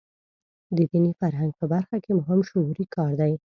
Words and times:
د 0.75 0.77
دیني 0.91 1.11
فرهنګ 1.19 1.51
په 1.59 1.65
برخه 1.73 1.97
کې 2.03 2.11
مهم 2.19 2.39
شعوري 2.49 2.85
کار 2.95 3.11
دی. 3.21 3.33